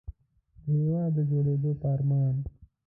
د 0.63 0.65
هېواد 0.79 1.11
د 1.15 1.17
جوړېدو 1.29 1.71
په 1.81 1.87
ارمان. 1.95 2.35